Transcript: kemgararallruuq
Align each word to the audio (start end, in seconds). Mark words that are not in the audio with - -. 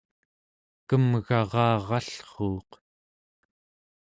kemgararallruuq 0.87 2.69